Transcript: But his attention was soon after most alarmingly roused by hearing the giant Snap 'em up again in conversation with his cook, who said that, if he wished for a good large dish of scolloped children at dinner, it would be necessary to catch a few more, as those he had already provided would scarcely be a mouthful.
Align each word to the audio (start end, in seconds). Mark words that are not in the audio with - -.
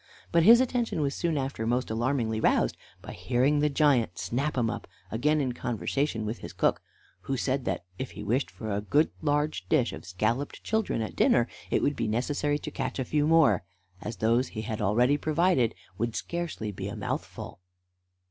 But 0.31 0.41
his 0.41 0.59
attention 0.59 1.01
was 1.01 1.13
soon 1.13 1.37
after 1.37 1.67
most 1.67 1.91
alarmingly 1.91 2.39
roused 2.39 2.75
by 3.03 3.11
hearing 3.11 3.59
the 3.59 3.69
giant 3.69 4.17
Snap 4.17 4.57
'em 4.57 4.67
up 4.67 4.87
again 5.11 5.39
in 5.39 5.53
conversation 5.53 6.25
with 6.25 6.39
his 6.39 6.53
cook, 6.53 6.81
who 7.27 7.37
said 7.37 7.65
that, 7.65 7.85
if 7.99 8.09
he 8.13 8.23
wished 8.23 8.49
for 8.49 8.71
a 8.71 8.81
good 8.81 9.11
large 9.21 9.69
dish 9.69 9.93
of 9.93 10.07
scolloped 10.07 10.63
children 10.63 11.03
at 11.03 11.15
dinner, 11.15 11.47
it 11.69 11.83
would 11.83 11.95
be 11.95 12.07
necessary 12.07 12.57
to 12.57 12.71
catch 12.71 12.97
a 12.97 13.05
few 13.05 13.27
more, 13.27 13.63
as 14.01 14.15
those 14.17 14.47
he 14.47 14.63
had 14.63 14.81
already 14.81 15.17
provided 15.17 15.75
would 15.99 16.15
scarcely 16.15 16.71
be 16.71 16.87
a 16.87 16.95
mouthful. 16.95 17.59